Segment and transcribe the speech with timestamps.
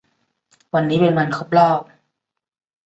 [0.73, 1.81] วันนี้เป็นวันครบรอบ